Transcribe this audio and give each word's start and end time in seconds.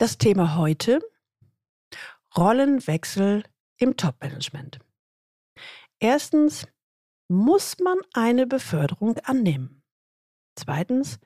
Das 0.00 0.16
Thema 0.16 0.54
heute 0.54 1.00
Rollenwechsel 2.36 3.42
im 3.78 3.96
Top-Management. 3.96 4.78
Erstens, 5.98 6.68
muss 7.26 7.80
man 7.80 7.98
eine 8.12 8.46
Beförderung 8.46 9.18
annehmen? 9.24 9.82
Zweitens, 10.54 11.18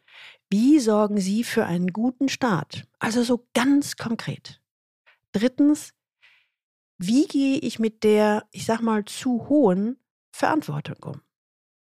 wie 0.49 0.81
sorgen 0.81 1.21
Sie 1.21 1.45
für 1.45 1.67
einen 1.67 1.89
guten 1.89 2.31
Start? 2.31 2.89
Also 2.99 3.23
so 3.23 3.47
ganz 3.53 3.97
konkret. 3.97 4.63
Drittens, 5.33 5.93
wie 6.97 7.27
gehe 7.27 7.59
ich 7.59 7.79
mit 7.79 8.03
der, 8.05 8.49
ich 8.53 8.65
sag 8.65 8.81
mal, 8.81 9.05
zu 9.05 9.51
hohen 9.51 9.99
Verantwortung 10.35 10.97
um? 11.03 11.21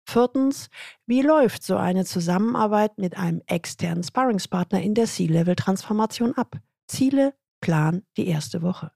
Viertens, 0.06 0.70
wie 1.06 1.22
läuft 1.22 1.64
so 1.64 1.78
eine 1.78 2.04
Zusammenarbeit 2.04 2.98
mit 2.98 3.16
einem 3.16 3.42
externen 3.48 4.04
Sparringspartner 4.04 4.82
in 4.82 4.94
der 4.94 5.06
C-Level-Transformation 5.06 6.34
ab? 6.34 6.60
Ziele, 6.92 7.34
Plan 7.62 8.04
die 8.18 8.28
erste 8.28 8.62
Woche. 8.62 8.92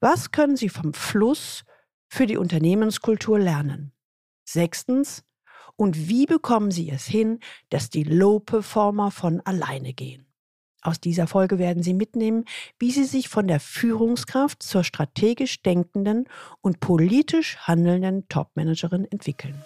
Was 0.00 0.32
können 0.32 0.56
Sie 0.56 0.68
vom 0.68 0.92
Fluss 0.94 1.64
für 2.08 2.26
die 2.26 2.36
Unternehmenskultur 2.36 3.38
lernen? 3.38 3.92
Sechstens, 4.44 5.22
und 5.76 6.08
wie 6.08 6.26
bekommen 6.26 6.70
Sie 6.70 6.90
es 6.90 7.04
hin, 7.06 7.40
dass 7.70 7.90
die 7.90 8.04
Low-Performer 8.04 9.10
von 9.10 9.40
alleine 9.40 9.92
gehen? 9.92 10.26
Aus 10.82 11.00
dieser 11.00 11.26
Folge 11.26 11.58
werden 11.58 11.82
Sie 11.82 11.94
mitnehmen, 11.94 12.44
wie 12.78 12.90
Sie 12.90 13.04
sich 13.04 13.28
von 13.28 13.46
der 13.46 13.58
Führungskraft 13.58 14.62
zur 14.62 14.84
strategisch 14.84 15.62
denkenden 15.62 16.28
und 16.60 16.80
politisch 16.80 17.56
handelnden 17.58 18.28
Topmanagerin 18.28 19.06
entwickeln. 19.10 19.64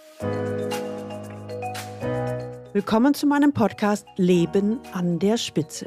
Willkommen 2.73 3.15
zu 3.15 3.27
meinem 3.27 3.53
Podcast 3.53 4.07
Leben 4.17 4.79
an 4.93 5.19
der 5.19 5.37
Spitze 5.39 5.87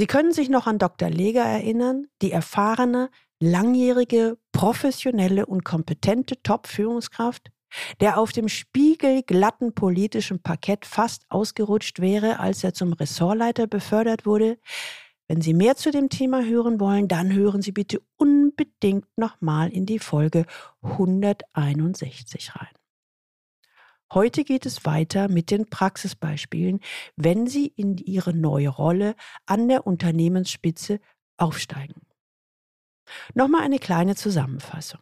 Sie 0.00 0.06
können 0.06 0.32
sich 0.32 0.48
noch 0.48 0.66
an 0.66 0.78
Dr. 0.78 1.10
Leger 1.10 1.42
erinnern, 1.42 2.06
die 2.22 2.32
erfahrene, 2.32 3.10
langjährige, 3.38 4.38
professionelle 4.50 5.44
und 5.44 5.62
kompetente 5.62 6.42
Top-Führungskraft, 6.42 7.50
der 8.00 8.16
auf 8.16 8.32
dem 8.32 8.48
spiegelglatten 8.48 9.74
politischen 9.74 10.42
Parkett 10.42 10.86
fast 10.86 11.26
ausgerutscht 11.28 12.00
wäre, 12.00 12.40
als 12.40 12.64
er 12.64 12.72
zum 12.72 12.94
Ressortleiter 12.94 13.66
befördert 13.66 14.24
wurde. 14.24 14.58
Wenn 15.28 15.42
Sie 15.42 15.52
mehr 15.52 15.76
zu 15.76 15.90
dem 15.90 16.08
Thema 16.08 16.42
hören 16.42 16.80
wollen, 16.80 17.06
dann 17.06 17.34
hören 17.34 17.60
Sie 17.60 17.72
bitte 17.72 18.00
unbedingt 18.16 19.04
nochmal 19.18 19.68
in 19.68 19.84
die 19.84 19.98
Folge 19.98 20.46
161 20.80 22.56
rein. 22.56 22.79
Heute 24.12 24.42
geht 24.42 24.66
es 24.66 24.84
weiter 24.84 25.28
mit 25.28 25.52
den 25.52 25.70
Praxisbeispielen, 25.70 26.80
wenn 27.14 27.46
Sie 27.46 27.68
in 27.68 27.96
Ihre 27.96 28.34
neue 28.34 28.68
Rolle 28.68 29.14
an 29.46 29.68
der 29.68 29.86
Unternehmensspitze 29.86 30.98
aufsteigen. 31.36 32.02
Nochmal 33.34 33.62
eine 33.62 33.78
kleine 33.78 34.16
Zusammenfassung. 34.16 35.00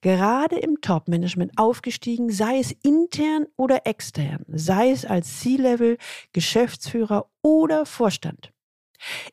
Gerade 0.00 0.58
im 0.58 0.80
Top-Management 0.80 1.52
aufgestiegen, 1.56 2.30
sei 2.30 2.58
es 2.58 2.72
intern 2.82 3.46
oder 3.56 3.86
extern, 3.86 4.44
sei 4.48 4.90
es 4.90 5.04
als 5.04 5.40
C-Level, 5.40 5.96
Geschäftsführer 6.32 7.30
oder 7.42 7.86
Vorstand. 7.86 8.52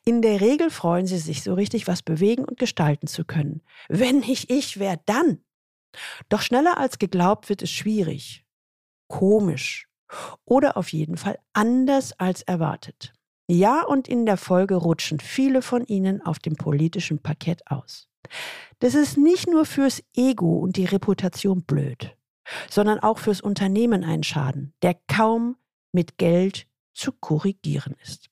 In 0.04 0.22
der 0.22 0.40
Regel 0.40 0.70
freuen 0.70 1.08
sie 1.08 1.18
sich 1.18 1.42
so 1.42 1.54
richtig, 1.54 1.88
was 1.88 2.02
bewegen 2.02 2.44
und 2.44 2.60
gestalten 2.60 3.08
zu 3.08 3.24
können. 3.24 3.62
Wenn 3.88 4.20
nicht 4.20 4.52
ich, 4.52 4.78
wer 4.78 4.98
dann? 5.06 5.42
Doch 6.28 6.42
schneller 6.42 6.78
als 6.78 6.98
geglaubt 6.98 7.48
wird 7.48 7.62
es 7.62 7.70
schwierig 7.72 8.45
komisch 9.08 9.88
oder 10.44 10.76
auf 10.76 10.92
jeden 10.92 11.16
Fall 11.16 11.38
anders 11.52 12.18
als 12.18 12.42
erwartet. 12.42 13.12
Ja, 13.48 13.82
und 13.82 14.08
in 14.08 14.26
der 14.26 14.36
Folge 14.36 14.74
rutschen 14.74 15.20
viele 15.20 15.62
von 15.62 15.84
ihnen 15.84 16.20
auf 16.22 16.38
dem 16.38 16.56
politischen 16.56 17.20
Parkett 17.20 17.62
aus. 17.70 18.08
Das 18.80 18.94
ist 18.94 19.16
nicht 19.16 19.48
nur 19.48 19.64
fürs 19.64 20.02
Ego 20.14 20.58
und 20.58 20.76
die 20.76 20.84
Reputation 20.84 21.62
blöd, 21.62 22.16
sondern 22.68 22.98
auch 22.98 23.18
fürs 23.18 23.40
Unternehmen 23.40 24.02
ein 24.02 24.24
Schaden, 24.24 24.74
der 24.82 24.96
kaum 25.06 25.56
mit 25.92 26.18
Geld 26.18 26.66
zu 26.92 27.12
korrigieren 27.12 27.94
ist. 28.02 28.30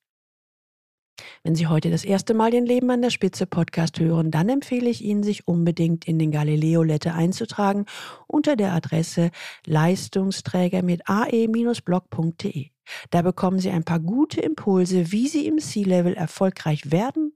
Wenn 1.43 1.55
Sie 1.55 1.67
heute 1.67 1.91
das 1.91 2.05
erste 2.05 2.35
Mal 2.35 2.51
den 2.51 2.67
Leben 2.67 2.91
an 2.91 3.03
der 3.03 3.11
Spitze 3.11 3.47
Podcast 3.47 3.99
hören, 4.01 4.31
dann 4.31 4.49
empfehle 4.49 4.89
ich 4.89 5.03
Ihnen, 5.03 5.23
sich 5.23 5.47
unbedingt 5.47 6.07
in 6.07 6.19
den 6.19 6.31
Galileo 6.31 6.83
Lette 6.83 7.15
einzutragen 7.15 7.87
unter 8.27 8.57
der 8.57 8.73
Adresse 8.73 9.31
Leistungsträger 9.67 10.83
mit 10.83 11.09
ae-blog.de. 11.09 12.71
Da 13.11 13.23
bekommen 13.23 13.59
Sie 13.59 13.71
ein 13.71 13.85
paar 13.85 14.01
gute 14.01 14.41
Impulse, 14.41 15.13
wie 15.13 15.29
Sie 15.29 15.47
im 15.47 15.59
C-Level 15.59 16.15
erfolgreich 16.15 16.91
werden, 16.91 17.33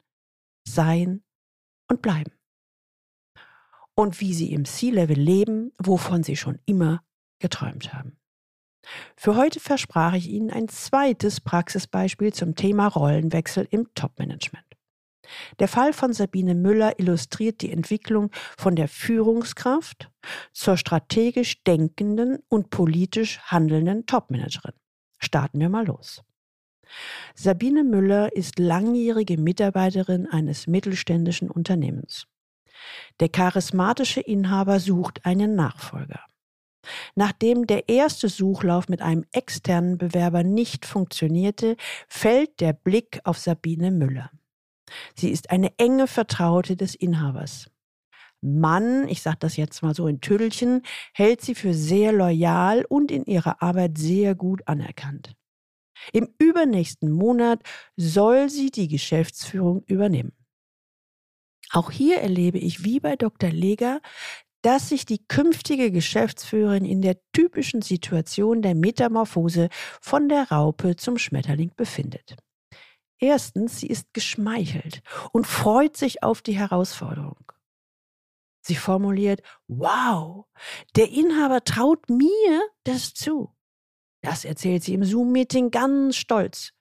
sein 0.66 1.22
und 1.88 2.02
bleiben. 2.02 2.32
Und 3.94 4.20
wie 4.20 4.34
Sie 4.34 4.52
im 4.52 4.64
C-Level 4.64 5.18
leben, 5.18 5.72
wovon 5.78 6.22
Sie 6.22 6.36
schon 6.36 6.58
immer 6.66 7.02
geträumt 7.40 7.92
haben. 7.92 8.18
Für 9.16 9.36
heute 9.36 9.60
versprach 9.60 10.14
ich 10.14 10.28
Ihnen 10.28 10.50
ein 10.50 10.68
zweites 10.68 11.40
Praxisbeispiel 11.40 12.32
zum 12.32 12.54
Thema 12.54 12.86
Rollenwechsel 12.86 13.66
im 13.70 13.92
Topmanagement. 13.94 14.64
Der 15.58 15.68
Fall 15.68 15.92
von 15.92 16.12
Sabine 16.12 16.54
Müller 16.54 16.98
illustriert 16.98 17.60
die 17.60 17.70
Entwicklung 17.70 18.30
von 18.56 18.76
der 18.76 18.88
Führungskraft 18.88 20.10
zur 20.52 20.76
strategisch 20.76 21.62
denkenden 21.64 22.38
und 22.48 22.70
politisch 22.70 23.38
handelnden 23.40 24.06
Topmanagerin. 24.06 24.74
Starten 25.18 25.60
wir 25.60 25.68
mal 25.68 25.86
los. 25.86 26.22
Sabine 27.34 27.84
Müller 27.84 28.34
ist 28.34 28.58
langjährige 28.58 29.36
Mitarbeiterin 29.36 30.26
eines 30.26 30.66
mittelständischen 30.66 31.50
Unternehmens. 31.50 32.26
Der 33.20 33.28
charismatische 33.28 34.20
Inhaber 34.20 34.80
sucht 34.80 35.26
einen 35.26 35.54
Nachfolger. 35.54 36.27
Nachdem 37.14 37.66
der 37.66 37.88
erste 37.88 38.28
Suchlauf 38.28 38.88
mit 38.88 39.02
einem 39.02 39.24
externen 39.32 39.98
Bewerber 39.98 40.42
nicht 40.42 40.86
funktionierte, 40.86 41.76
fällt 42.08 42.60
der 42.60 42.72
Blick 42.72 43.20
auf 43.24 43.38
Sabine 43.38 43.90
Müller. 43.90 44.30
Sie 45.14 45.30
ist 45.30 45.50
eine 45.50 45.72
enge 45.78 46.06
Vertraute 46.06 46.76
des 46.76 46.94
Inhabers. 46.94 47.70
Mann, 48.40 49.08
ich 49.08 49.22
sage 49.22 49.38
das 49.40 49.56
jetzt 49.56 49.82
mal 49.82 49.94
so 49.94 50.06
in 50.06 50.20
Tüdelchen, 50.20 50.82
hält 51.12 51.40
sie 51.40 51.54
für 51.54 51.74
sehr 51.74 52.12
loyal 52.12 52.84
und 52.88 53.10
in 53.10 53.24
ihrer 53.24 53.62
Arbeit 53.62 53.98
sehr 53.98 54.34
gut 54.34 54.66
anerkannt. 54.66 55.34
Im 56.12 56.28
übernächsten 56.38 57.10
Monat 57.10 57.62
soll 57.96 58.48
sie 58.48 58.70
die 58.70 58.86
Geschäftsführung 58.86 59.82
übernehmen. 59.86 60.32
Auch 61.70 61.90
hier 61.90 62.18
erlebe 62.20 62.58
ich 62.58 62.84
wie 62.84 63.00
bei 63.00 63.16
Dr. 63.16 63.50
Leger, 63.50 64.00
dass 64.62 64.88
sich 64.88 65.06
die 65.06 65.24
künftige 65.26 65.90
Geschäftsführerin 65.90 66.84
in 66.84 67.02
der 67.02 67.18
typischen 67.32 67.82
Situation 67.82 68.62
der 68.62 68.74
Metamorphose 68.74 69.68
von 70.00 70.28
der 70.28 70.50
Raupe 70.50 70.96
zum 70.96 71.18
Schmetterling 71.18 71.72
befindet. 71.76 72.36
Erstens, 73.20 73.80
sie 73.80 73.88
ist 73.88 74.12
geschmeichelt 74.12 75.02
und 75.32 75.46
freut 75.46 75.96
sich 75.96 76.22
auf 76.22 76.42
die 76.42 76.56
Herausforderung. 76.56 77.52
Sie 78.60 78.76
formuliert, 78.76 79.42
wow, 79.66 80.46
der 80.94 81.10
Inhaber 81.10 81.64
traut 81.64 82.08
mir 82.10 82.68
das 82.84 83.14
zu. 83.14 83.54
Das 84.20 84.44
erzählt 84.44 84.82
sie 84.82 84.94
im 84.94 85.04
Zoom-Meeting 85.04 85.70
ganz 85.70 86.16
stolz. 86.16 86.72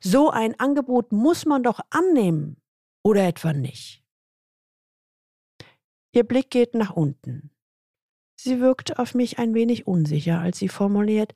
So 0.00 0.30
ein 0.30 0.58
Angebot 0.60 1.12
muss 1.12 1.44
man 1.44 1.62
doch 1.62 1.80
annehmen. 1.90 2.62
Oder 3.02 3.26
etwa 3.26 3.52
nicht? 3.52 4.01
Ihr 6.12 6.24
Blick 6.24 6.50
geht 6.50 6.74
nach 6.74 6.90
unten. 6.90 7.50
Sie 8.36 8.60
wirkt 8.60 8.98
auf 8.98 9.14
mich 9.14 9.38
ein 9.38 9.54
wenig 9.54 9.86
unsicher, 9.86 10.40
als 10.40 10.58
sie 10.58 10.68
formuliert, 10.68 11.34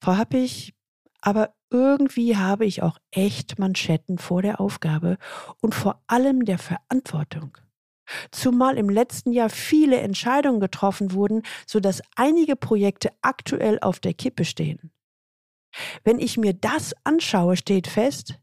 Frau 0.00 0.16
Happig, 0.16 0.74
aber 1.20 1.54
irgendwie 1.70 2.36
habe 2.36 2.66
ich 2.66 2.82
auch 2.82 2.98
echt 3.12 3.58
Manschetten 3.58 4.18
vor 4.18 4.42
der 4.42 4.60
Aufgabe 4.60 5.18
und 5.60 5.74
vor 5.74 6.02
allem 6.08 6.44
der 6.44 6.58
Verantwortung. 6.58 7.56
Zumal 8.32 8.76
im 8.76 8.88
letzten 8.88 9.32
Jahr 9.32 9.48
viele 9.48 10.00
Entscheidungen 10.00 10.60
getroffen 10.60 11.12
wurden, 11.12 11.42
sodass 11.66 12.02
einige 12.16 12.56
Projekte 12.56 13.10
aktuell 13.22 13.78
auf 13.80 14.00
der 14.00 14.14
Kippe 14.14 14.44
stehen. 14.44 14.90
Wenn 16.02 16.18
ich 16.18 16.36
mir 16.36 16.52
das 16.52 16.94
anschaue, 17.04 17.56
steht 17.56 17.86
fest, 17.86 18.38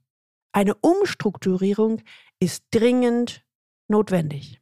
eine 0.51 0.75
Umstrukturierung 0.75 2.01
ist 2.39 2.63
dringend 2.71 3.45
notwendig. 3.88 4.61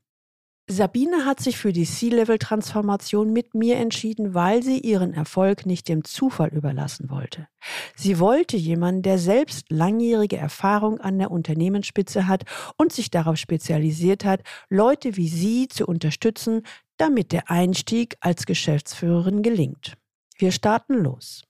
Sabine 0.69 1.23
hat 1.23 1.39
sich 1.39 1.57
für 1.57 1.71
die 1.71 1.85
C-Level-Transformation 1.85 3.31
mit 3.31 3.53
mir 3.53 3.77
entschieden, 3.77 4.33
weil 4.33 4.63
sie 4.63 4.79
ihren 4.79 5.13
Erfolg 5.13 5.65
nicht 5.65 5.87
dem 5.87 6.03
Zufall 6.03 6.49
überlassen 6.49 7.09
wollte. 7.09 7.47
Sie 7.95 8.19
wollte 8.19 8.57
jemanden, 8.57 9.01
der 9.01 9.17
selbst 9.17 9.71
langjährige 9.71 10.35
Erfahrung 10.35 10.99
an 10.99 11.19
der 11.19 11.31
Unternehmensspitze 11.31 12.27
hat 12.27 12.43
und 12.77 12.91
sich 12.91 13.09
darauf 13.09 13.37
spezialisiert 13.37 14.25
hat, 14.25 14.41
Leute 14.69 15.15
wie 15.15 15.29
sie 15.29 15.69
zu 15.69 15.85
unterstützen, 15.85 16.63
damit 16.97 17.31
der 17.31 17.49
Einstieg 17.49 18.17
als 18.19 18.45
Geschäftsführerin 18.45 19.43
gelingt. 19.43 19.97
Wir 20.37 20.51
starten 20.51 20.95
los. 20.95 21.45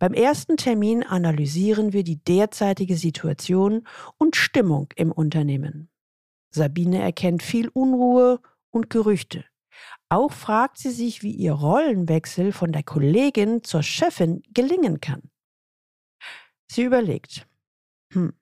Beim 0.00 0.14
ersten 0.14 0.56
Termin 0.56 1.04
analysieren 1.04 1.92
wir 1.92 2.02
die 2.02 2.22
derzeitige 2.24 2.96
Situation 2.96 3.86
und 4.18 4.34
Stimmung 4.34 4.88
im 4.96 5.12
Unternehmen. 5.12 5.90
Sabine 6.56 7.02
erkennt 7.02 7.42
viel 7.42 7.68
Unruhe 7.68 8.40
und 8.70 8.90
Gerüchte. 8.90 9.44
Auch 10.08 10.32
fragt 10.32 10.78
sie 10.78 10.90
sich, 10.90 11.22
wie 11.22 11.32
ihr 11.32 11.52
Rollenwechsel 11.52 12.52
von 12.52 12.72
der 12.72 12.82
Kollegin 12.82 13.62
zur 13.62 13.82
Chefin 13.82 14.42
gelingen 14.54 15.00
kann. 15.00 15.30
Sie 16.70 16.82
überlegt, 16.82 17.46
hm, 18.12 18.32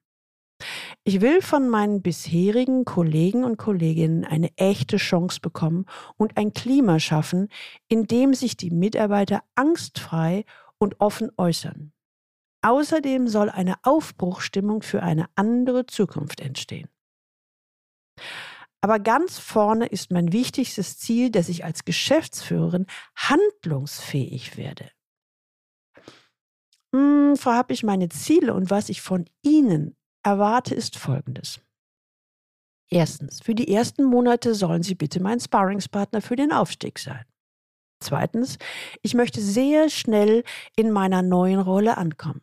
ich 1.03 1.19
will 1.19 1.41
von 1.41 1.69
meinen 1.69 2.01
bisherigen 2.01 2.85
Kollegen 2.85 3.43
und 3.43 3.57
Kolleginnen 3.57 4.23
eine 4.23 4.55
echte 4.57 4.97
Chance 4.97 5.41
bekommen 5.41 5.85
und 6.15 6.37
ein 6.37 6.53
Klima 6.53 6.99
schaffen, 6.99 7.49
in 7.89 8.07
dem 8.07 8.33
sich 8.33 8.55
die 8.55 8.71
Mitarbeiter 8.71 9.43
angstfrei 9.55 10.45
und 10.77 11.01
offen 11.01 11.31
äußern. 11.37 11.91
Außerdem 12.61 13.27
soll 13.27 13.49
eine 13.49 13.75
Aufbruchstimmung 13.83 14.81
für 14.81 15.03
eine 15.03 15.27
andere 15.35 15.85
Zukunft 15.85 16.39
entstehen. 16.39 16.87
Aber 18.81 18.99
ganz 18.99 19.39
vorne 19.39 19.87
ist 19.87 20.11
mein 20.11 20.31
wichtigstes 20.31 20.97
Ziel, 20.97 21.31
dass 21.31 21.49
ich 21.49 21.65
als 21.65 21.85
Geschäftsführerin 21.85 22.85
handlungsfähig 23.15 24.57
werde. 24.57 24.91
Hm, 26.93 27.35
Frau 27.35 27.51
habe 27.51 27.73
ich 27.73 27.83
meine 27.83 28.09
Ziele 28.09 28.53
und 28.53 28.69
was 28.69 28.89
ich 28.89 29.01
von 29.01 29.25
Ihnen 29.41 29.95
erwarte, 30.23 30.75
ist 30.75 30.97
folgendes. 30.97 31.59
Erstens, 32.89 33.41
für 33.41 33.55
die 33.55 33.73
ersten 33.73 34.03
Monate 34.03 34.53
sollen 34.53 34.83
Sie 34.83 34.95
bitte 34.95 35.19
mein 35.19 35.39
Sparringspartner 35.39 36.21
für 36.21 36.35
den 36.35 36.51
Aufstieg 36.51 36.99
sein. 36.99 37.25
Zweitens, 37.99 38.57
ich 39.01 39.13
möchte 39.13 39.41
sehr 39.41 39.89
schnell 39.89 40.43
in 40.75 40.91
meiner 40.91 41.21
neuen 41.21 41.59
Rolle 41.59 41.97
ankommen. 41.97 42.41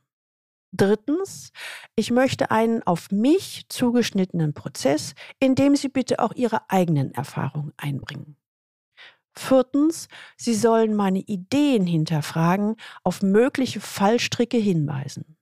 Drittens, 0.73 1.53
ich 1.97 2.11
möchte 2.11 2.51
einen 2.51 2.83
auf 2.83 3.11
mich 3.11 3.67
zugeschnittenen 3.69 4.55
Prozess, 4.55 5.15
in 5.39 5.55
dem 5.55 5.77
Sie 5.77 5.89
bitte 5.89 6.19
auch 6.19 6.33
Ihre 6.35 6.71
eigenen 6.71 7.13
Erfahrungen 7.13 7.73
einbringen. 7.77 8.37
Viertens, 9.37 10.09
Sie 10.37 10.55
sollen 10.55 10.95
meine 10.95 11.21
Ideen 11.21 11.87
hinterfragen, 11.87 12.77
auf 13.05 13.23
mögliche 13.23 13.81
Fallstricke 13.81 14.57
hinweisen. 14.57 15.37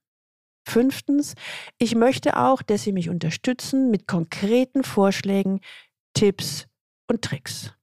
Fünftens, 0.67 1.35
ich 1.77 1.95
möchte 1.95 2.37
auch, 2.37 2.61
dass 2.61 2.83
Sie 2.83 2.91
mich 2.91 3.09
unterstützen 3.09 3.89
mit 3.89 4.07
konkreten 4.07 4.83
Vorschlägen, 4.83 5.61
Tipps 6.13 6.67
und 7.07 7.21
Tricks. 7.21 7.73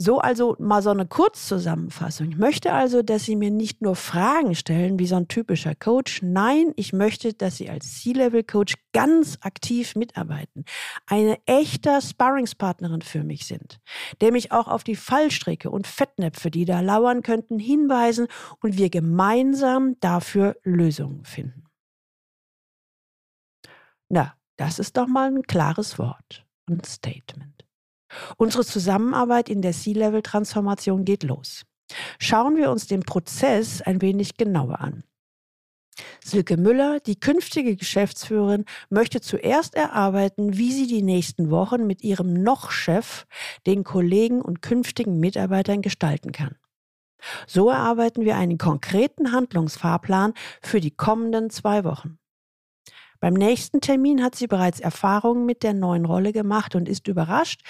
So 0.00 0.20
also 0.20 0.54
mal 0.60 0.80
so 0.80 0.90
eine 0.90 1.06
Kurzzusammenfassung. 1.06 2.28
Ich 2.28 2.36
möchte 2.36 2.72
also, 2.72 3.02
dass 3.02 3.24
Sie 3.24 3.34
mir 3.34 3.50
nicht 3.50 3.82
nur 3.82 3.96
Fragen 3.96 4.54
stellen 4.54 5.00
wie 5.00 5.08
so 5.08 5.16
ein 5.16 5.26
typischer 5.26 5.74
Coach. 5.74 6.22
Nein, 6.22 6.72
ich 6.76 6.92
möchte, 6.92 7.34
dass 7.34 7.56
Sie 7.56 7.68
als 7.68 8.00
C-Level-Coach 8.00 8.74
ganz 8.92 9.38
aktiv 9.40 9.96
mitarbeiten. 9.96 10.64
Eine 11.06 11.44
echter 11.46 12.00
Sparringspartnerin 12.00 13.02
für 13.02 13.24
mich 13.24 13.46
sind, 13.46 13.80
der 14.20 14.30
mich 14.30 14.52
auch 14.52 14.68
auf 14.68 14.84
die 14.84 14.94
Fallstricke 14.94 15.68
und 15.68 15.88
Fettnäpfe, 15.88 16.52
die 16.52 16.64
da 16.64 16.80
lauern 16.80 17.22
könnten, 17.22 17.58
hinweisen 17.58 18.28
und 18.60 18.78
wir 18.78 18.90
gemeinsam 18.90 19.98
dafür 19.98 20.56
Lösungen 20.62 21.24
finden. 21.24 21.64
Na, 24.08 24.34
das 24.56 24.78
ist 24.78 24.96
doch 24.96 25.08
mal 25.08 25.28
ein 25.28 25.42
klares 25.42 25.98
Wort, 25.98 26.46
ein 26.70 26.84
Statement. 26.84 27.67
Unsere 28.36 28.64
Zusammenarbeit 28.64 29.48
in 29.48 29.62
der 29.62 29.72
C-Level-Transformation 29.72 31.04
geht 31.04 31.22
los. 31.22 31.64
Schauen 32.18 32.56
wir 32.56 32.70
uns 32.70 32.86
den 32.86 33.00
Prozess 33.00 33.82
ein 33.82 34.02
wenig 34.02 34.36
genauer 34.36 34.80
an. 34.80 35.04
Silke 36.24 36.56
Müller, 36.56 37.00
die 37.00 37.18
künftige 37.18 37.74
Geschäftsführerin, 37.74 38.64
möchte 38.90 39.20
zuerst 39.20 39.74
erarbeiten, 39.74 40.56
wie 40.56 40.72
sie 40.72 40.86
die 40.86 41.02
nächsten 41.02 41.50
Wochen 41.50 41.86
mit 41.86 42.02
ihrem 42.02 42.34
Noch-Chef, 42.34 43.26
den 43.66 43.84
Kollegen 43.84 44.40
und 44.40 44.62
künftigen 44.62 45.18
Mitarbeitern 45.18 45.82
gestalten 45.82 46.32
kann. 46.32 46.56
So 47.46 47.70
erarbeiten 47.70 48.24
wir 48.24 48.36
einen 48.36 48.58
konkreten 48.58 49.32
Handlungsfahrplan 49.32 50.34
für 50.62 50.80
die 50.80 50.92
kommenden 50.92 51.50
zwei 51.50 51.82
Wochen. 51.82 52.18
Beim 53.20 53.34
nächsten 53.34 53.80
Termin 53.80 54.22
hat 54.22 54.36
sie 54.36 54.46
bereits 54.46 54.78
Erfahrungen 54.78 55.44
mit 55.44 55.62
der 55.62 55.74
neuen 55.74 56.04
Rolle 56.04 56.32
gemacht 56.32 56.74
und 56.76 56.88
ist 56.88 57.08
überrascht, 57.08 57.62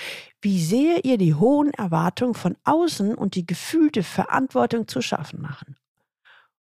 wie 0.42 0.62
sehr 0.62 1.04
ihr 1.04 1.16
die 1.16 1.34
hohen 1.34 1.72
Erwartungen 1.72 2.34
von 2.34 2.56
außen 2.64 3.14
und 3.14 3.34
die 3.34 3.46
gefühlte 3.46 4.02
Verantwortung 4.02 4.88
zu 4.88 5.00
schaffen 5.00 5.40
machen. 5.40 5.76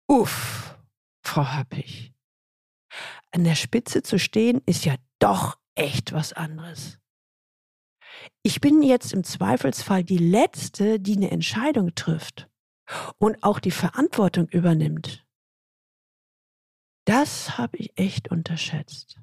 Uff, 0.07 0.77
Frau 1.21 1.57
Höppig. 1.57 2.13
An 3.31 3.43
der 3.43 3.55
Spitze 3.55 4.03
zu 4.03 4.19
stehen 4.19 4.61
ist 4.65 4.85
ja 4.85 4.95
doch 5.19 5.57
echt 5.75 6.13
was 6.13 6.33
anderes. 6.33 6.97
Ich 8.43 8.61
bin 8.61 8.83
jetzt 8.83 9.13
im 9.13 9.23
Zweifelsfall 9.23 10.03
die 10.03 10.17
Letzte, 10.17 10.99
die 10.99 11.15
eine 11.15 11.31
Entscheidung 11.31 11.95
trifft 11.95 12.49
und 13.17 13.41
auch 13.43 13.59
die 13.59 13.71
Verantwortung 13.71 14.47
übernimmt. 14.49 15.20
Das 17.05 17.57
habe 17.57 17.77
ich 17.77 17.97
echt 17.97 18.29
unterschätzt. 18.29 19.19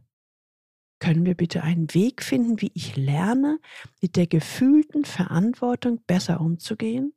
Können 1.00 1.24
wir 1.24 1.34
bitte 1.34 1.62
einen 1.62 1.94
Weg 1.94 2.22
finden, 2.22 2.60
wie 2.60 2.72
ich 2.74 2.96
lerne, 2.96 3.60
mit 4.02 4.16
der 4.16 4.26
gefühlten 4.26 5.04
Verantwortung 5.04 6.02
besser 6.06 6.40
umzugehen? 6.40 7.14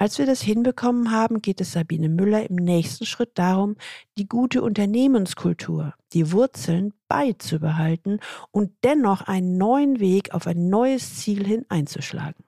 Als 0.00 0.18
wir 0.18 0.26
das 0.26 0.40
hinbekommen 0.40 1.10
haben, 1.10 1.42
geht 1.42 1.60
es 1.60 1.72
Sabine 1.72 2.08
Müller 2.08 2.48
im 2.48 2.54
nächsten 2.54 3.04
Schritt 3.04 3.36
darum, 3.36 3.76
die 4.16 4.28
gute 4.28 4.62
Unternehmenskultur, 4.62 5.94
die 6.12 6.30
Wurzeln 6.30 6.94
beizubehalten 7.08 8.20
und 8.52 8.70
dennoch 8.84 9.22
einen 9.22 9.58
neuen 9.58 9.98
Weg 9.98 10.32
auf 10.32 10.46
ein 10.46 10.68
neues 10.68 11.16
Ziel 11.16 11.44
hin 11.44 11.66
einzuschlagen. 11.68 12.44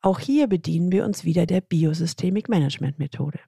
Auch 0.00 0.18
hier 0.18 0.48
bedienen 0.48 0.90
wir 0.90 1.04
uns 1.04 1.24
wieder 1.24 1.46
der 1.46 1.60
Biosystemik 1.60 2.48
Management 2.48 2.98
Methode. 2.98 3.38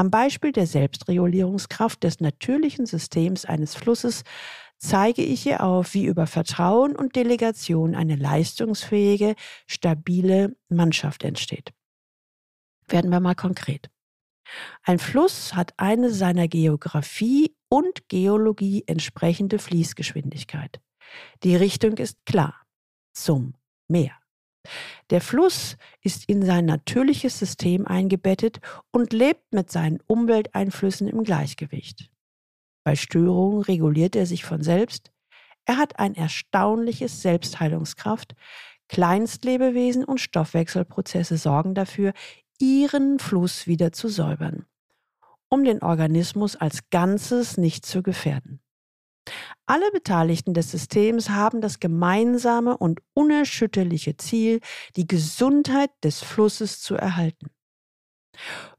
Am 0.00 0.12
Beispiel 0.12 0.52
der 0.52 0.68
Selbstregulierungskraft 0.68 2.04
des 2.04 2.20
natürlichen 2.20 2.86
Systems 2.86 3.44
eines 3.44 3.74
Flusses 3.74 4.22
zeige 4.78 5.22
ich 5.22 5.44
ihr 5.44 5.64
auf, 5.64 5.92
wie 5.92 6.04
über 6.06 6.28
Vertrauen 6.28 6.94
und 6.94 7.16
Delegation 7.16 7.96
eine 7.96 8.14
leistungsfähige, 8.14 9.34
stabile 9.66 10.56
Mannschaft 10.68 11.24
entsteht. 11.24 11.72
Werden 12.86 13.10
wir 13.10 13.18
mal 13.18 13.34
konkret. 13.34 13.90
Ein 14.84 15.00
Fluss 15.00 15.54
hat 15.54 15.74
eine 15.78 16.10
seiner 16.10 16.46
Geografie 16.46 17.56
und 17.68 18.08
Geologie 18.08 18.84
entsprechende 18.86 19.58
Fließgeschwindigkeit. 19.58 20.80
Die 21.42 21.56
Richtung 21.56 21.96
ist 21.96 22.24
klar 22.24 22.54
zum 23.12 23.54
Meer. 23.88 24.12
Der 25.10 25.20
Fluss 25.20 25.76
ist 26.02 26.28
in 26.28 26.44
sein 26.44 26.66
natürliches 26.66 27.38
System 27.38 27.86
eingebettet 27.86 28.60
und 28.90 29.12
lebt 29.12 29.52
mit 29.52 29.70
seinen 29.70 30.00
Umwelteinflüssen 30.06 31.08
im 31.08 31.24
Gleichgewicht. 31.24 32.10
Bei 32.84 32.96
Störungen 32.96 33.62
reguliert 33.62 34.16
er 34.16 34.26
sich 34.26 34.44
von 34.44 34.62
selbst. 34.62 35.12
Er 35.64 35.76
hat 35.76 35.98
ein 35.98 36.14
erstaunliches 36.14 37.22
Selbstheilungskraft. 37.22 38.34
Kleinstlebewesen 38.88 40.04
und 40.04 40.20
Stoffwechselprozesse 40.20 41.36
sorgen 41.36 41.74
dafür, 41.74 42.14
ihren 42.58 43.18
Fluss 43.18 43.66
wieder 43.66 43.92
zu 43.92 44.08
säubern, 44.08 44.64
um 45.50 45.64
den 45.64 45.82
Organismus 45.82 46.56
als 46.56 46.88
Ganzes 46.90 47.58
nicht 47.58 47.84
zu 47.84 48.02
gefährden. 48.02 48.60
Alle 49.66 49.90
Beteiligten 49.92 50.54
des 50.54 50.70
Systems 50.70 51.30
haben 51.30 51.60
das 51.60 51.80
gemeinsame 51.80 52.76
und 52.76 53.00
unerschütterliche 53.14 54.16
Ziel, 54.16 54.60
die 54.96 55.06
Gesundheit 55.06 55.90
des 56.02 56.20
Flusses 56.20 56.80
zu 56.80 56.94
erhalten. 56.94 57.50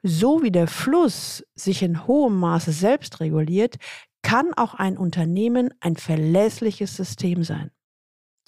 So 0.04 0.42
wie 0.42 0.52
der 0.52 0.68
Fluss 0.68 1.44
sich 1.56 1.82
in 1.82 2.08
hohem 2.08 2.40
Maße 2.40 2.72
selbst 2.72 3.20
reguliert, 3.20 3.76
kann 4.22 4.54
auch 4.54 4.74
ein 4.74 4.98
Unternehmen 4.98 5.74
ein 5.80 5.96
verlässliches 5.96 6.96
System 6.96 7.44
sein. 7.44 7.72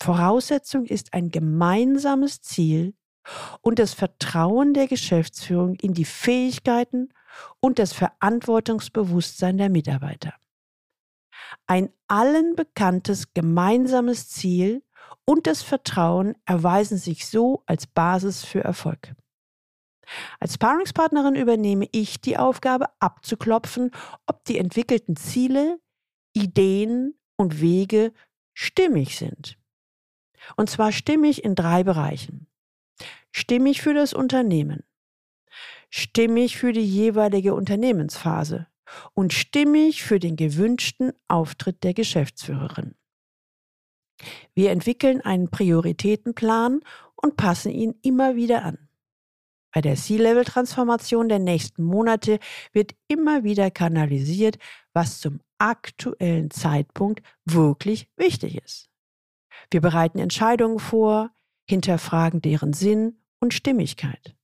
Voraussetzung 0.02 0.86
ist 0.86 1.14
ein 1.14 1.30
gemeinsames 1.30 2.42
Ziel 2.42 2.96
und 3.62 3.78
das 3.78 3.94
Vertrauen 3.94 4.74
der 4.74 4.88
Geschäftsführung 4.88 5.76
in 5.76 5.94
die 5.94 6.06
Fähigkeiten 6.06 7.10
und 7.60 7.78
das 7.78 7.94
Verantwortungsbewusstsein 7.94 9.58
der 9.58 9.70
Mitarbeiter. 9.70 10.34
Ein 11.68 11.90
allen 12.08 12.56
bekanntes 12.56 13.34
gemeinsames 13.34 14.30
Ziel 14.30 14.84
und 15.26 15.48
das 15.48 15.62
Vertrauen 15.62 16.36
erweisen 16.46 16.98
sich 16.98 17.28
so 17.28 17.64
als 17.66 17.88
Basis 17.88 18.44
für 18.44 18.64
Erfolg. 18.64 19.14
Als 20.40 20.58
Paringspartnerin 20.58 21.36
übernehme 21.36 21.88
ich 21.92 22.22
die 22.22 22.38
Aufgabe 22.38 22.88
abzuklopfen, 23.00 23.92
ob 24.26 24.44
die 24.46 24.58
entwickelten 24.58 25.16
Ziele, 25.16 25.80
Ideen 26.34 27.16
und 27.38 27.62
Wege 27.62 28.14
stimmig 28.54 29.18
sind. 29.18 29.58
Und 30.58 30.70
zwar 30.70 30.92
stimmig 30.92 31.44
in 31.44 31.56
drei 31.56 31.84
Bereichen. 31.84 32.48
Stimmig 33.32 33.82
für 33.82 33.94
das 33.94 34.14
Unternehmen, 34.14 34.84
stimmig 35.90 36.58
für 36.58 36.74
die 36.74 36.86
jeweilige 36.86 37.54
Unternehmensphase 37.54 38.68
und 39.14 39.34
stimmig 39.34 40.04
für 40.04 40.20
den 40.20 40.36
gewünschten 40.36 41.14
Auftritt 41.28 41.84
der 41.84 41.94
Geschäftsführerin. 41.94 42.96
Wir 44.54 44.72
entwickeln 44.72 45.22
einen 45.22 45.50
Prioritätenplan 45.50 46.82
und 47.16 47.38
passen 47.38 47.72
ihn 47.72 47.96
immer 48.02 48.36
wieder 48.36 48.64
an. 48.64 48.90
Bei 49.74 49.82
der 49.82 49.96
C-Level-Transformation 49.96 51.30
der 51.30 51.40
nächsten 51.40 51.84
Monate 51.84 52.40
wird 52.74 52.94
immer 53.08 53.44
wieder 53.44 53.72
kanalisiert, 53.72 54.58
was 54.94 55.22
zum 55.22 55.40
aktuellen 55.60 56.52
Zeitpunkt 56.52 57.22
wirklich 57.46 58.10
wichtig 58.18 58.62
ist. 58.62 58.90
Wir 59.70 59.80
bereiten 59.80 60.20
Entscheidungen 60.20 60.80
vor, 60.80 61.32
hinterfragen 61.68 62.42
deren 62.42 62.74
Sinn 62.74 63.22
und 63.40 63.54
Stimmigkeit. 63.54 64.36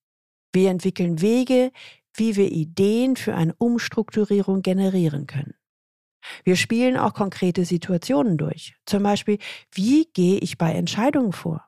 Wir 0.54 0.70
entwickeln 0.70 1.22
Wege, 1.22 1.72
wie 2.18 2.36
wir 2.36 2.52
Ideen 2.52 3.16
für 3.16 3.36
eine 3.36 3.54
Umstrukturierung 3.56 4.62
generieren 4.62 5.28
können. 5.28 5.54
Wir 6.44 6.56
spielen 6.56 6.98
auch 6.98 7.14
konkrete 7.14 7.64
Situationen 7.64 8.38
durch. 8.38 8.76
Zum 8.86 9.04
Beispiel, 9.04 9.38
wie 9.74 10.10
gehe 10.14 10.40
ich 10.40 10.58
bei 10.58 10.74
Entscheidungen 10.74 11.32
vor? 11.32 11.66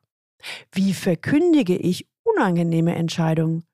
Wie 0.72 0.92
verkündige 0.92 1.76
ich 1.76 2.08
unangenehme 2.24 2.94
Entscheidungen? 2.94 3.66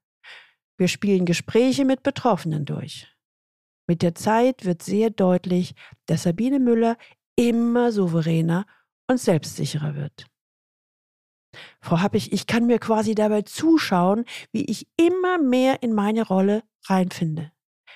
Wir 0.76 0.88
spielen 0.88 1.24
Gespräche 1.24 1.84
mit 1.84 2.02
Betroffenen 2.02 2.64
durch. 2.64 3.08
Mit 3.88 4.02
der 4.02 4.14
Zeit 4.14 4.64
wird 4.64 4.82
sehr 4.82 5.10
deutlich, 5.10 5.74
dass 6.06 6.24
Sabine 6.24 6.58
Müller 6.58 6.96
immer 7.36 7.92
souveräner 7.92 8.66
und 9.08 9.18
selbstsicherer 9.18 9.94
wird. 9.94 10.26
Frau 11.80 12.00
Happig, 12.00 12.32
ich 12.32 12.46
kann 12.46 12.66
mir 12.66 12.78
quasi 12.78 13.14
dabei 13.14 13.42
zuschauen, 13.42 14.24
wie 14.52 14.64
ich 14.64 14.88
immer 14.96 15.38
mehr 15.38 15.82
in 15.82 15.92
meine 15.92 16.26
Rolle 16.26 16.62
reinfinde. 16.84 17.52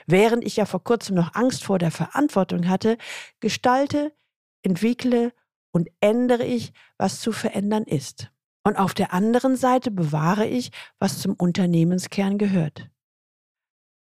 Während 0.06 0.44
ich 0.44 0.56
ja 0.56 0.64
vor 0.64 0.82
kurzem 0.82 1.16
noch 1.16 1.34
Angst 1.34 1.64
vor 1.64 1.78
der 1.78 1.90
Verantwortung 1.90 2.68
hatte, 2.68 2.96
gestalte, 3.40 4.14
entwickle 4.62 5.32
und 5.72 5.88
ändere 6.00 6.44
ich, 6.44 6.72
was 6.98 7.20
zu 7.20 7.32
verändern 7.32 7.84
ist. 7.84 8.30
Und 8.62 8.76
auf 8.76 8.94
der 8.94 9.12
anderen 9.12 9.56
Seite 9.56 9.90
bewahre 9.90 10.46
ich, 10.46 10.70
was 10.98 11.20
zum 11.20 11.34
Unternehmenskern 11.34 12.38
gehört. 12.38 12.90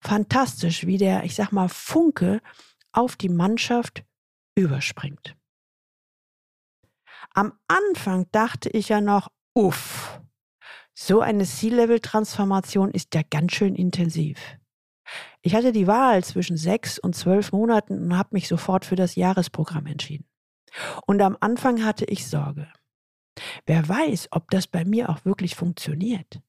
Fantastisch, 0.01 0.85
wie 0.85 0.97
der, 0.97 1.23
ich 1.23 1.35
sag 1.35 1.51
mal, 1.51 1.69
Funke 1.69 2.41
auf 2.91 3.15
die 3.15 3.29
Mannschaft 3.29 4.03
überspringt. 4.55 5.35
Am 7.33 7.53
Anfang 7.67 8.27
dachte 8.31 8.69
ich 8.69 8.89
ja 8.89 9.01
noch, 9.01 9.29
uff, 9.53 10.22
so 10.94 11.22
eine 11.22 11.46
C-Level-Transformation 11.46 12.91
ist 12.91 13.15
ja 13.15 13.22
ganz 13.29 13.53
schön 13.53 13.75
intensiv. 13.75 14.58
Ich 15.41 15.56
hatte 15.56 15.72
die 15.72 15.88
Wahl 15.88 16.24
zwischen 16.24 16.58
sechs 16.58 17.00
und 17.00 17.15
zwölf 17.15 17.51
Monaten 17.51 18.03
und 18.03 18.18
habe 18.18 18.29
mich 18.34 18.48
sofort 18.48 18.86
für 18.86 18.96
das 18.96 19.15
Jahresprogramm 19.15 19.86
entschieden. 19.86 20.27
Und 21.06 21.22
am 21.22 21.38
Anfang 21.39 21.84
hatte 21.84 22.06
ich 22.06 22.27
Sorge. 22.27 22.72
Wer 23.65 23.88
weiß, 23.88 24.27
ob 24.32 24.50
das 24.51 24.68
bei 24.68 24.86
mir 24.86 25.10
auch 25.10 25.24
wirklich 25.25 25.56
funktioniert. 25.56 26.41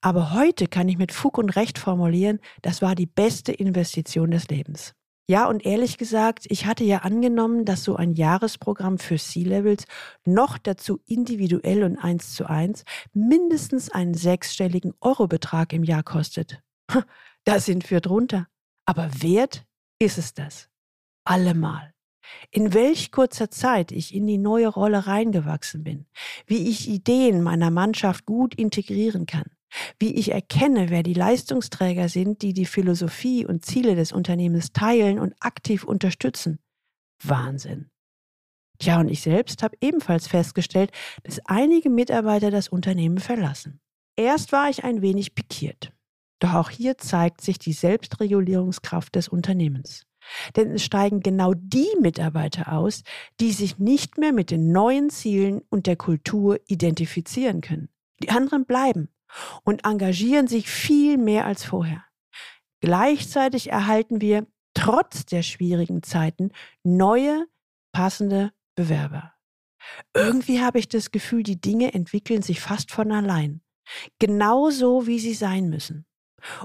Aber 0.00 0.32
heute 0.32 0.68
kann 0.68 0.88
ich 0.88 0.96
mit 0.96 1.12
Fug 1.12 1.36
und 1.38 1.50
Recht 1.50 1.78
formulieren, 1.78 2.38
das 2.62 2.80
war 2.82 2.94
die 2.94 3.06
beste 3.06 3.52
Investition 3.52 4.30
des 4.30 4.48
Lebens. 4.48 4.94
Ja, 5.30 5.46
und 5.46 5.64
ehrlich 5.64 5.96
gesagt, 5.96 6.46
ich 6.48 6.66
hatte 6.66 6.82
ja 6.82 7.02
angenommen, 7.02 7.64
dass 7.64 7.84
so 7.84 7.94
ein 7.94 8.14
Jahresprogramm 8.14 8.98
für 8.98 9.16
C-Levels 9.16 9.84
noch 10.24 10.58
dazu 10.58 10.98
individuell 11.06 11.84
und 11.84 11.96
eins 11.98 12.34
zu 12.34 12.50
eins 12.50 12.82
mindestens 13.12 13.92
einen 13.92 14.14
sechsstelligen 14.14 14.92
Eurobetrag 15.00 15.72
im 15.72 15.84
Jahr 15.84 16.02
kostet. 16.02 16.60
Da 17.44 17.60
sind 17.60 17.92
wir 17.92 18.00
drunter. 18.00 18.48
Aber 18.86 19.08
wert 19.22 19.64
ist 20.00 20.18
es 20.18 20.34
das. 20.34 20.68
Allemal. 21.24 21.94
In 22.50 22.74
welch 22.74 23.12
kurzer 23.12 23.52
Zeit 23.52 23.92
ich 23.92 24.12
in 24.12 24.26
die 24.26 24.36
neue 24.36 24.66
Rolle 24.66 25.06
reingewachsen 25.06 25.84
bin, 25.84 26.06
wie 26.46 26.68
ich 26.68 26.88
Ideen 26.88 27.40
meiner 27.40 27.70
Mannschaft 27.70 28.26
gut 28.26 28.56
integrieren 28.56 29.26
kann, 29.26 29.48
wie 29.98 30.14
ich 30.14 30.32
erkenne, 30.32 30.90
wer 30.90 31.02
die 31.02 31.14
Leistungsträger 31.14 32.08
sind, 32.08 32.42
die 32.42 32.52
die 32.52 32.66
Philosophie 32.66 33.46
und 33.46 33.64
Ziele 33.64 33.94
des 33.94 34.12
Unternehmens 34.12 34.72
teilen 34.72 35.18
und 35.18 35.34
aktiv 35.40 35.84
unterstützen. 35.84 36.58
Wahnsinn. 37.22 37.90
Tja, 38.78 38.98
und 38.98 39.08
ich 39.08 39.20
selbst 39.20 39.62
habe 39.62 39.76
ebenfalls 39.80 40.26
festgestellt, 40.26 40.90
dass 41.22 41.40
einige 41.44 41.90
Mitarbeiter 41.90 42.50
das 42.50 42.68
Unternehmen 42.68 43.18
verlassen. 43.18 43.80
Erst 44.16 44.52
war 44.52 44.70
ich 44.70 44.84
ein 44.84 45.02
wenig 45.02 45.34
pikiert. 45.34 45.92
Doch 46.40 46.54
auch 46.54 46.70
hier 46.70 46.96
zeigt 46.96 47.42
sich 47.42 47.58
die 47.58 47.74
Selbstregulierungskraft 47.74 49.14
des 49.14 49.28
Unternehmens. 49.28 50.06
Denn 50.56 50.70
es 50.72 50.84
steigen 50.84 51.20
genau 51.20 51.52
die 51.54 51.88
Mitarbeiter 52.00 52.72
aus, 52.72 53.02
die 53.40 53.52
sich 53.52 53.78
nicht 53.78 54.16
mehr 54.16 54.32
mit 54.32 54.50
den 54.50 54.72
neuen 54.72 55.10
Zielen 55.10 55.62
und 55.68 55.86
der 55.86 55.96
Kultur 55.96 56.58
identifizieren 56.66 57.60
können. 57.60 57.90
Die 58.22 58.30
anderen 58.30 58.64
bleiben 58.64 59.08
und 59.64 59.84
engagieren 59.84 60.46
sich 60.46 60.68
viel 60.68 61.18
mehr 61.18 61.46
als 61.46 61.64
vorher. 61.64 62.04
Gleichzeitig 62.80 63.70
erhalten 63.70 64.20
wir 64.20 64.46
trotz 64.74 65.26
der 65.26 65.42
schwierigen 65.42 66.02
Zeiten 66.02 66.50
neue, 66.82 67.46
passende 67.92 68.52
Bewerber. 68.74 69.34
Irgendwie 70.14 70.60
habe 70.60 70.78
ich 70.78 70.88
das 70.88 71.10
Gefühl, 71.10 71.42
die 71.42 71.60
Dinge 71.60 71.92
entwickeln 71.94 72.42
sich 72.42 72.60
fast 72.60 72.90
von 72.90 73.12
allein. 73.12 73.62
Genauso, 74.18 75.06
wie 75.06 75.18
sie 75.18 75.34
sein 75.34 75.68
müssen. 75.68 76.06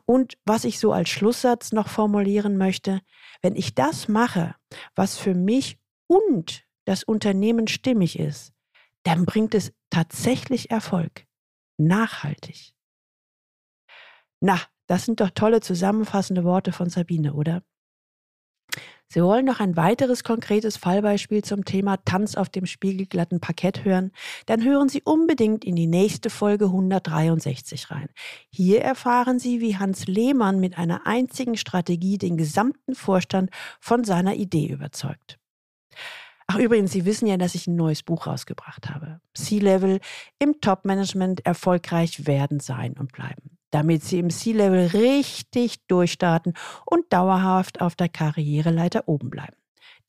Und 0.06 0.38
was 0.46 0.64
ich 0.64 0.80
so 0.80 0.94
als 0.94 1.10
Schlusssatz 1.10 1.72
noch 1.72 1.90
formulieren 1.90 2.58
möchte, 2.58 3.02
wenn 3.42 3.56
ich 3.56 3.76
das 3.76 4.08
mache, 4.08 4.56
was 4.96 5.18
für 5.18 5.34
mich 5.34 5.78
und 6.08 6.66
das 6.86 7.04
Unternehmen 7.04 7.68
stimmig 7.68 8.20
ist, 8.20 8.54
dann 9.04 9.26
bringt 9.26 9.54
es 9.54 9.74
tatsächlich 9.90 10.72
Erfolg 10.72 11.26
nachhaltig. 11.78 12.74
Na, 14.42 14.60
das 14.88 15.06
sind 15.06 15.20
doch 15.20 15.32
tolle 15.32 15.62
zusammenfassende 15.62 16.44
Worte 16.44 16.72
von 16.72 16.90
Sabine, 16.90 17.34
oder? 17.34 17.64
Sie 19.08 19.22
wollen 19.22 19.46
noch 19.46 19.60
ein 19.60 19.78
weiteres 19.78 20.24
konkretes 20.24 20.78
Fallbeispiel 20.78 21.44
zum 21.44 21.64
Thema 21.64 21.98
Tanz 21.98 22.36
auf 22.36 22.50
dem 22.50 22.66
spiegelglatten 22.66 23.40
Parkett 23.40 23.86
hören? 23.86 24.12
Dann 24.46 24.64
hören 24.64 24.90
Sie 24.90 25.04
unbedingt 25.04 25.64
in 25.64 25.76
die 25.76 25.88
nächste 25.88 26.30
Folge 26.30 26.66
163 26.66 27.92
rein. 27.92 28.10
Hier 28.50 28.82
erfahren 28.82 29.40
Sie, 29.40 29.62
wie 29.62 29.78
Hans 29.78 30.08
Lehmann 30.08 30.60
mit 30.60 30.78
einer 30.78 31.06
einzigen 31.06 31.56
Strategie 31.56 32.18
den 32.18 32.36
gesamten 32.36 32.96
Vorstand 32.96 33.52
von 33.80 34.04
seiner 34.04 34.36
Idee 34.36 34.68
überzeugt. 34.68 35.38
Ach 36.48 36.58
übrigens, 36.58 36.92
Sie 36.92 37.06
wissen 37.06 37.28
ja, 37.28 37.38
dass 37.38 37.56
ich 37.56 37.68
ein 37.68 37.76
neues 37.76 38.04
Buch 38.04 38.28
rausgebracht 38.28 38.90
habe. 38.90 39.20
C-Level 39.34 40.00
im 40.40 40.62
Top-Management 40.62 41.46
erfolgreich 41.46 42.28
werden, 42.28 42.60
sein 42.60 42.94
und 42.94 43.12
bleiben. 43.12 43.58
Damit 43.72 44.04
Sie 44.04 44.20
im 44.20 44.30
C-Level 44.30 44.88
richtig 44.88 45.86
durchstarten 45.88 46.54
und 46.86 47.12
dauerhaft 47.12 47.82
auf 47.82 47.96
der 47.96 48.10
Karriereleiter 48.10 49.08
oben 49.08 49.30
bleiben. 49.30 49.58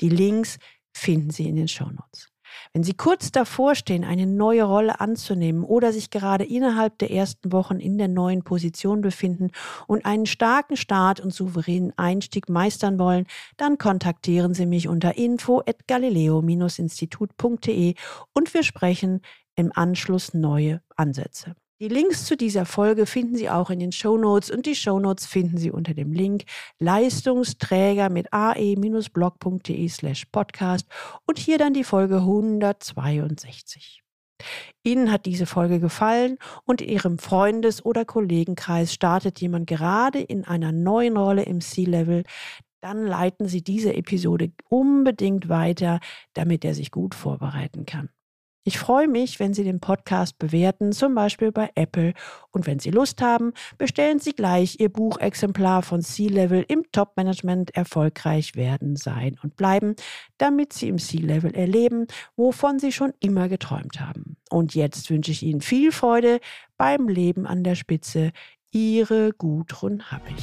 Die 0.01 0.11
Links 0.11 0.59
finden 0.93 1.31
Sie 1.31 1.49
in 1.49 1.57
den 1.57 1.69
Shownotes. 1.69 2.29
Wenn 2.77 2.85
Sie 2.85 2.93
kurz 2.93 3.33
davor 3.33 3.75
stehen, 3.75 4.05
eine 4.05 4.27
neue 4.27 4.65
Rolle 4.65 5.01
anzunehmen 5.01 5.65
oder 5.65 5.95
sich 5.95 6.11
gerade 6.11 6.45
innerhalb 6.45 6.99
der 6.99 7.11
ersten 7.11 7.51
Wochen 7.51 7.81
in 7.81 7.97
der 7.97 8.09
neuen 8.09 8.45
Position 8.45 9.01
befinden 9.01 9.51
und 9.87 10.05
einen 10.05 10.27
starken 10.27 10.77
Start 10.77 11.19
und 11.19 11.33
souveränen 11.33 11.95
Einstieg 11.97 12.51
meistern 12.51 12.99
wollen, 12.99 13.25
dann 13.57 13.79
kontaktieren 13.79 14.53
Sie 14.53 14.67
mich 14.67 14.89
unter 14.89 15.17
info@galileo-institut.de 15.17 17.95
und 18.35 18.53
wir 18.53 18.63
sprechen 18.63 19.23
im 19.55 19.73
Anschluss 19.75 20.35
neue 20.35 20.83
Ansätze. 20.97 21.57
Die 21.79 21.89
Links 21.89 22.25
zu 22.25 22.39
dieser 22.39 22.65
Folge 22.65 23.05
finden 23.05 23.37
Sie 23.37 23.51
auch 23.51 23.69
in 23.69 23.79
den 23.79 23.93
Shownotes 23.93 24.51
und 24.51 24.65
die 24.65 24.75
Shownotes 24.75 25.27
finden 25.27 25.59
Sie 25.59 25.71
unter 25.71 25.93
dem 25.93 26.11
Link 26.15 26.45
Leistungsträger 26.79 28.09
mit 28.09 28.33
ae-blog.de 28.33 29.89
slash 29.91 30.25
podcast 30.33 30.89
und 31.27 31.39
hier 31.39 31.59
dann 31.59 31.75
die 31.75 31.85
Folge 31.85 32.17
162. 32.17 34.03
Ihnen 34.85 35.13
hat 35.13 35.27
diese 35.27 35.45
Folge 35.45 35.79
gefallen 35.79 36.39
und 36.65 36.81
in 36.81 36.89
Ihrem 36.89 37.19
Freundes- 37.19 37.85
oder 37.85 38.07
Kollegenkreis 38.07 38.95
startet 38.95 39.39
jemand 39.43 39.67
gerade 39.67 40.21
in 40.21 40.47
einer 40.47 40.73
neuen 40.73 41.19
Rolle 41.19 41.43
im 41.43 41.61
C-Level, 41.61 42.25
dann 42.81 43.07
leiten 43.07 43.49
Sie 43.49 43.63
diese 43.63 43.93
Episode 43.93 44.51
unbedingt 44.71 45.51
weiter, 45.51 46.01
damit 46.33 46.65
er 46.65 46.75
sich 46.75 46.91
gut 46.91 47.15
vorbereiten 47.15 47.85
kann. 47.85 48.09
Ich 48.69 48.81
freue 48.81 49.07
mich, 49.07 49.39
wenn 49.39 49.55
Sie 49.55 49.63
den 49.63 49.79
Podcast 49.79 50.41
bewerten, 50.41 50.91
zum 50.91 51.15
Beispiel 51.15 51.53
bei 51.53 51.71
Apple. 51.77 52.15
Und 52.51 52.67
wenn 52.67 52.81
Sie 52.81 52.91
Lust 52.91 53.23
haben, 53.23 53.53
bestellen 53.79 54.19
Sie 54.19 54.33
gleich 54.33 54.81
Ihr 54.81 54.89
Buchexemplar 54.89 55.83
von 55.83 56.03
C-Level 56.03 56.65
im 56.67 56.83
Top-Management 56.91 57.77
erfolgreich 57.77 58.57
werden, 58.57 58.97
sein 58.97 59.39
und 59.41 59.55
bleiben, 59.55 59.95
damit 60.39 60.73
Sie 60.73 60.89
im 60.89 60.99
C-Level 60.99 61.55
erleben, 61.55 62.09
wovon 62.35 62.81
Sie 62.81 62.91
schon 62.91 63.13
immer 63.21 63.49
geträumt 63.49 64.01
haben. 64.01 64.37
Und 64.51 64.75
jetzt 64.75 65.11
wünsche 65.11 65.31
ich 65.31 65.45
Ihnen 65.45 65.61
viel 65.61 65.93
Freude 65.93 66.41
beim 66.77 67.07
Leben 67.07 67.47
an 67.47 67.63
der 67.63 67.77
Spitze. 67.77 68.33
Ihre 68.73 69.31
Gudrun 69.33 70.11
Happig. 70.11 70.43